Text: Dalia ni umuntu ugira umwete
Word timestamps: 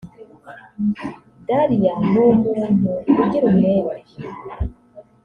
Dalia 1.47 1.93
ni 2.11 2.19
umuntu 2.29 2.89
ugira 3.21 3.45
umwete 3.51 4.17